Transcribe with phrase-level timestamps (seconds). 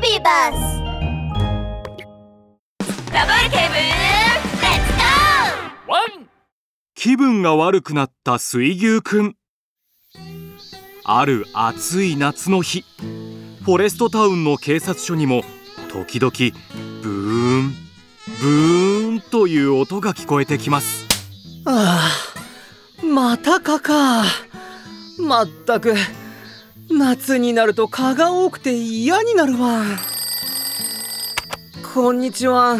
[0.00, 0.54] ビーバス
[3.12, 6.26] ダブルケーブルレッツゴーワン
[6.94, 9.36] 気分が悪くなった水牛くん。
[11.04, 12.84] ある暑い夏の日。
[13.62, 15.42] フォレストタウンの警察署にも
[15.90, 16.32] 時々
[17.02, 17.74] ブーン
[18.40, 21.06] ブーンという音が聞こえてきます。
[21.66, 22.10] あ
[23.02, 24.24] あまた蚊か。
[25.18, 25.94] まったく
[27.00, 29.84] 夏になると蚊が多くて嫌になるわ。
[31.94, 32.76] こんにちは。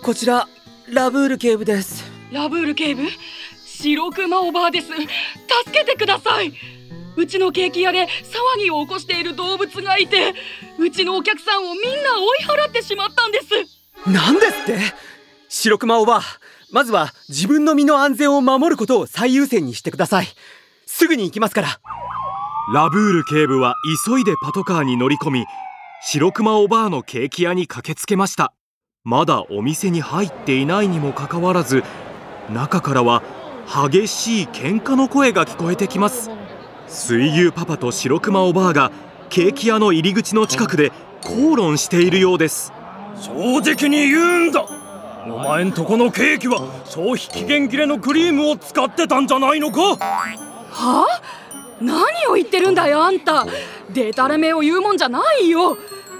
[0.00, 0.48] こちら
[0.88, 2.04] ラブール警部です。
[2.30, 3.02] ラブール警部？
[3.66, 4.86] 白熊おばあです。
[4.86, 4.96] 助
[5.72, 6.54] けてください。
[7.16, 10.34] うちのケーキ屋で騒ぎを起こしている動物がいて
[10.78, 11.88] うちのお客さんをみんな
[12.20, 13.46] 追い払ってしまったんです。
[14.08, 14.78] 何ですって？
[15.48, 16.22] 白熊おばあ
[16.70, 20.28] まずは自分の身の安全を守ることを最優先にしてください。
[20.86, 21.80] すぐに行きますから
[22.70, 23.74] ラブール警部は
[24.06, 25.46] 急いでパトカーに乗り込み
[26.00, 28.54] 白熊おばあのケーキ屋に駆けつけました。
[29.02, 31.82] まだお店に入っていないにもかかわらず
[32.52, 33.24] 中からは
[33.90, 36.30] 激しい喧嘩の声が聞こえてきます。
[36.86, 38.92] 水牛パパと白熊おばあが
[39.28, 42.72] ケーキ屋の入り口の近くで口論しているようです。
[43.20, 44.64] 正直に言うんだ。
[45.26, 49.96] お前んとこのケーキは消費期限切れのクリームを使ってたんじゃないのか？
[49.96, 49.98] は
[50.70, 51.06] あ？
[51.80, 53.46] 何を言ってるんだよあんた。
[53.90, 55.76] デタラメを言うもんじゃないよ。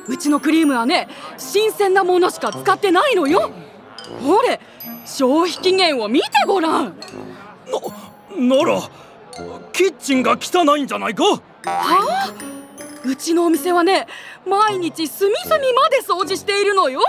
[0.09, 3.51] うちのクリームはね新鮮なものしか使ってないのよ。
[4.21, 4.61] ほれ
[5.07, 6.95] 消費期限を見てごらん。
[8.37, 8.81] ななら
[9.73, 11.25] キッチンが汚いんじゃないか？
[11.25, 12.35] はあ？
[13.05, 14.07] うちのお店はね
[14.47, 17.01] 毎日隅々まで掃除しているのよ。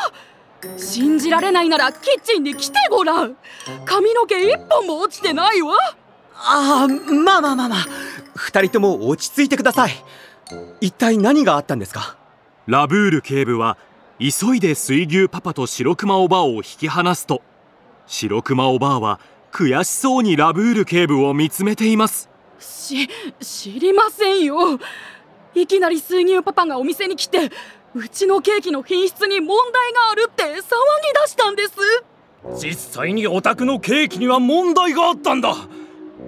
[0.78, 3.36] 信じられないならキッチンに来てごらん。
[3.86, 5.76] 髪の毛一本も落ちてないわ。
[6.36, 7.80] ああまあまあまあまあ
[8.36, 9.92] 二人とも落ち着いてください。
[10.82, 12.18] 一体何があったんですか？
[12.68, 13.78] ラブール警部は
[14.20, 17.42] 急いで水牛パパと白熊おばあを引き離すと。
[18.08, 19.20] 白熊おばあは
[19.52, 22.30] 悔しそうにラブール警部を見つめています。
[22.60, 23.10] し
[23.40, 24.80] 知りませんよ。
[25.56, 27.52] いきなり水牛パパがお店に来て
[27.94, 30.64] うちのケーキの品質に問題があるって騒ぎ出
[31.28, 31.74] したんです。
[32.60, 35.56] 実際にお宅のケーキには問題があったんだ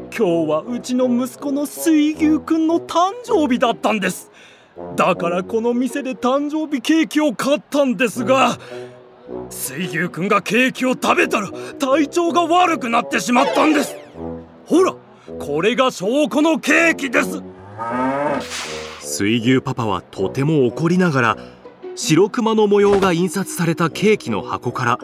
[0.05, 4.31] 今日はうちの息子の水牛くんの誕生日だったんです。
[4.95, 8.57] だからこの店で誕生日ケーキを買ったんですが
[9.49, 11.49] 水牛くんがケーキを食べたら
[11.79, 13.95] 体調が悪くなってしまったんです。
[14.65, 14.95] ほら
[15.39, 17.41] これが証拠のケーキです。
[18.99, 21.37] 水牛パパはとても怒りながら
[21.95, 24.99] 白熊の模様が印刷されたケーキの箱から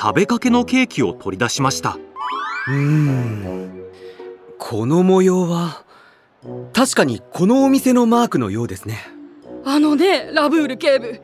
[0.00, 1.98] 食べかけのケーキを取り出しました。
[2.68, 3.73] うーん
[4.58, 5.84] この模様は
[6.72, 8.98] 確かにこのお店のマークのようですね。
[9.64, 11.20] あのねラブール警部。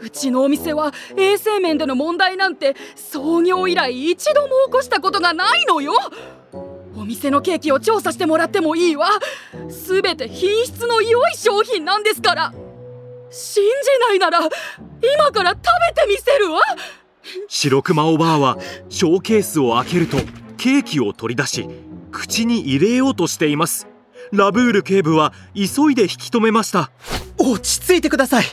[0.00, 5.94] うちのお店は衛生面での問題なんて創業以来一度も起こしたことがないのよ。
[6.96, 9.08] お店のケーキを調査してもらってもいいわ。
[9.70, 12.52] すべて品質の良い商品なんですから。
[13.30, 13.70] 信じ
[14.08, 15.60] ないなら今から食
[15.96, 16.60] べてみせるわ。
[17.48, 18.58] 白熊おばあは
[18.88, 20.18] ショーケースを開けると
[20.56, 21.68] ケーキを取り出し
[22.14, 23.88] 口に入れようとしています。
[24.32, 26.90] ラブール警部は急いで引き止めました。
[27.36, 28.44] 落ち着いてください。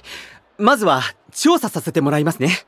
[0.58, 1.02] まずは
[1.32, 2.66] 調査させてもらいますね。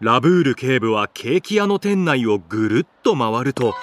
[0.00, 3.74] ラブール警部はケーキ屋の店内をぐるっと回ると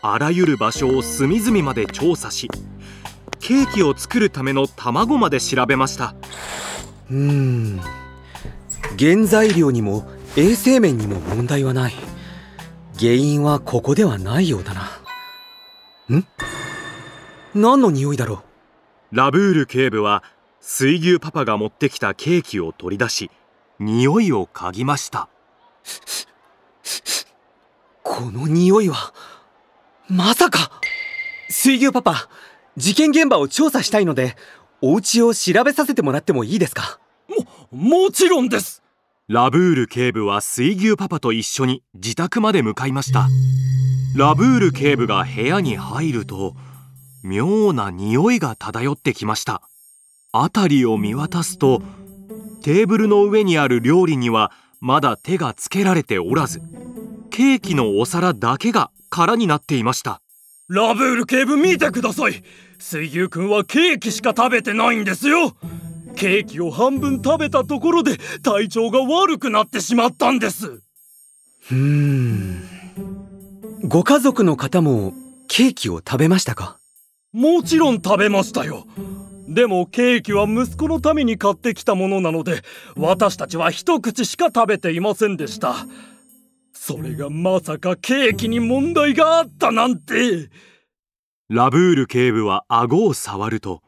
[0.00, 2.48] あらゆる場所を隅々まで調査し
[3.38, 6.14] ケーキを作るための卵まで調べました。
[7.10, 7.80] うーん。
[8.98, 10.04] 原材料にも
[10.36, 11.92] 衛生面にも問題はない。
[12.98, 15.01] 原因はここではないようだな
[16.16, 16.26] ん？
[17.54, 18.42] 何の匂いだろ
[19.10, 20.22] ラブール警部は
[20.60, 23.30] 水牛パパが持ってきたケーキを取り出し
[23.78, 25.28] 匂いを嗅ぎました。
[28.02, 29.12] この匂いは
[30.08, 30.70] まさか！
[31.48, 32.28] 水牛パパ
[32.76, 34.36] 事件現場を調査したいので
[34.80, 36.98] お家を調べさせてもらってもいいですか？
[37.70, 38.82] もちろんです！
[39.28, 43.28] ラブール警部は水牛パパと一緒に自宅まで向かいました
[44.14, 46.54] ラブール警部が部屋に入ると
[47.22, 49.62] 妙な匂いが漂ってきました。
[50.32, 51.82] 辺りを見渡すと
[52.62, 56.60] テーブルの上にある料理にはまだ手がつけられておらず
[57.30, 60.20] ケーキのお皿だけが空になっていました。
[60.68, 62.42] ラブール警部見てください。
[62.78, 65.56] 水牛くんはケーキしか食べてないんですよ。
[66.16, 70.66] ケーキを半分食べたところで体調が悪くなってしまったんです。
[70.68, 72.71] うーん
[73.84, 75.12] ご家族の方も
[75.48, 76.78] ケーキを食べましたか？
[77.32, 78.86] もちろん食べましたよ。
[79.48, 82.62] でもケーキは息子のために買ってきたものなので
[82.96, 85.74] 私たちは一口しか食べていませんでした。
[86.72, 90.48] それがまさかケーキに問題があったなんて。
[91.48, 93.82] ラブール警部は顎を触ると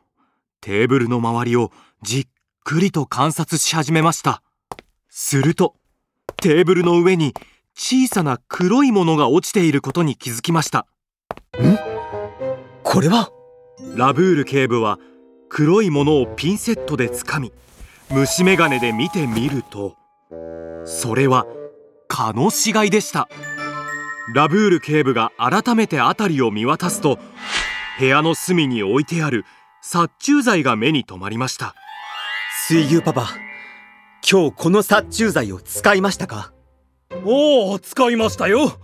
[0.61, 1.71] テーブルの周りを
[2.03, 2.27] じっ
[2.65, 4.43] くりと観察し始めました。
[5.09, 5.77] すると
[6.39, 7.33] テーブルの上に
[7.77, 10.87] 小さな黒いものが落ちていることに気づきました。
[12.83, 13.31] これは？
[13.97, 14.99] ラブール警部は
[15.49, 17.53] 黒いものをピンセットでつかみ
[18.11, 19.97] 虫眼鏡で見てみると
[20.85, 21.47] それは
[22.09, 23.29] 蚊の死骸でした。
[24.33, 27.19] ラブール警部が改めて辺りを見渡すと
[27.99, 29.45] 部屋の隅に置いてある
[29.83, 31.75] 殺虫剤が目に留まりました。
[32.67, 33.29] 水牛パパ
[34.27, 36.54] 今日この殺虫剤を使いましたか？
[37.25, 38.79] おお使いましたよ。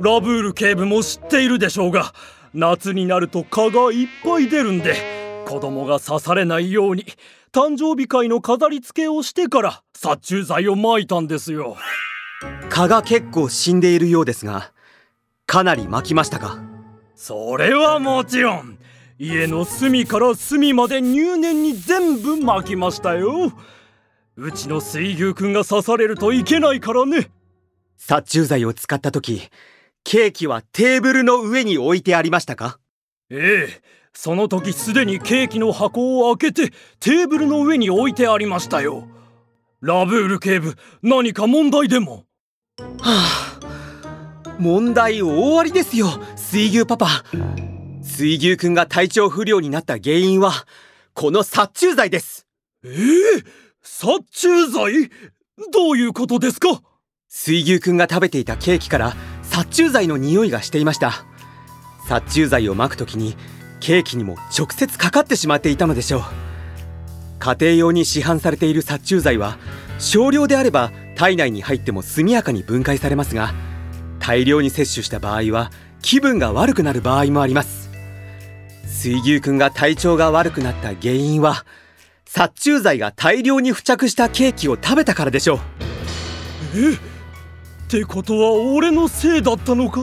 [0.00, 2.14] ラブール警部も知っているでしょうが
[2.54, 7.04] 夏になると蚊がいっぱい出るんで子供が刺されないように
[7.50, 11.76] 誕生日会の飾り付けをしてから殺虫剤を撒いたんですよ。
[12.70, 14.72] 蚊が結構死んでいるようですが
[15.46, 16.58] かなり巻きましたか？
[17.16, 18.78] それはもちろん
[19.18, 23.52] 家の隅から隅まで入念に全部巻きましたよ。
[24.36, 27.30] うちの水牛くんが刺されるといけないからね
[27.96, 29.48] 殺虫剤を使った時
[30.04, 32.78] ケーキはテーブルの上に置いてありましたか？
[33.30, 33.82] ええ
[34.14, 39.08] その時すでにケーキの箱を開けてテーブルの上に置いてありましたよ。
[39.80, 42.24] ラブール警部何か問題でも？
[42.78, 43.60] はあ
[44.58, 47.24] 問題大ありですよ水牛パパ。
[48.02, 50.52] 水牛くんが体調不良になった原因は
[51.14, 52.46] この殺虫剤です。
[52.84, 52.92] ええ
[53.82, 55.10] 殺虫剤？
[55.72, 56.82] どういうことですか？
[57.34, 61.24] 水牛くんが食べていたケーキから殺虫剤の匂いがしていました。
[62.06, 63.36] 殺虫剤をまくときに
[63.80, 66.22] ケーキにも直接かかってしまっていたのでしょう。
[67.38, 69.56] 家庭用に市販されている殺虫剤は
[69.98, 73.54] 少量であれば体内に入っても速やかに分解されますが
[74.20, 77.90] 大量に摂取した場合は気分が悪くなる場合もあります。
[78.84, 81.64] 水牛くんが体調が悪くなった原因は
[82.26, 85.60] 殺虫剤が大量に付着したケーキを食べたからでしょう。
[86.76, 87.11] えっ？
[87.92, 90.00] ってことは俺のせいだったのか？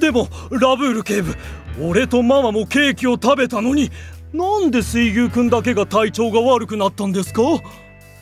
[0.00, 1.34] でもラブール警部
[1.78, 3.90] 俺とママもケーキを食べたのに
[4.32, 7.42] なんで水牛くんだけが体調が悪くなったんですか？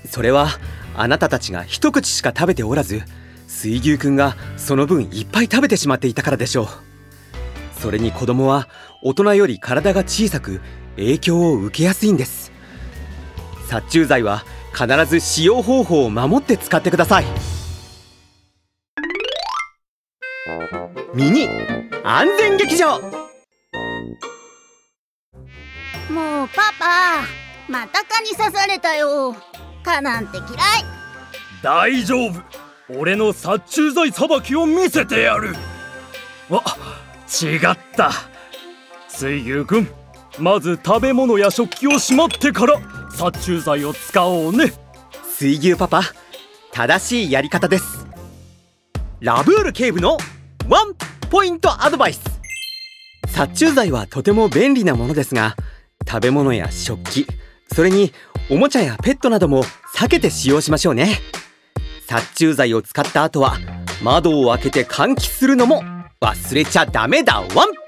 [0.07, 0.49] それは
[0.97, 3.03] あなたたちが一口しか食べておらず
[3.47, 6.67] 水牛くんがその分いっぱい食べてしまっていたからでしょう。
[7.81, 8.69] それに子供は
[9.05, 10.61] 大人より体が小さく
[10.97, 12.51] 影響を受けやすいんです。
[13.69, 17.25] 殺虫剤は必ず使用方法を守って使ってください。
[21.15, 21.49] ミニ
[22.03, 22.99] 安全劇場。
[22.99, 23.07] も
[26.45, 27.21] うパパ
[27.69, 29.37] また蚊に刺されたよ。
[29.85, 30.51] 蚊なんて嫌い。
[31.63, 32.43] 大丈夫。
[32.89, 35.55] 俺の殺虫剤さばきを見せてやる。
[36.49, 36.61] わ
[37.29, 37.61] 違っ
[37.97, 38.11] た。
[39.09, 39.89] 水牛くん
[40.41, 42.81] まず食べ物や食器をしまってから
[43.11, 44.73] 殺虫剤を使おうね。
[45.25, 46.03] 水牛パパ
[46.73, 48.09] 正しいやり方です。
[49.21, 50.19] ラブール警部の
[50.73, 50.95] ワン
[51.29, 52.23] ポイントアドバイス。
[53.27, 55.55] 殺虫剤はとても便利なものですが
[56.09, 57.27] 食べ物や食器
[57.75, 58.11] それに
[58.49, 59.65] おもちゃやペットなども
[59.95, 61.21] 避けて使用しましょうね。
[62.09, 63.59] 殺虫剤を使った後は
[64.03, 65.83] 窓を開けて換気するのも
[66.23, 67.43] 忘れちゃダメだ。
[67.55, 67.82] ワン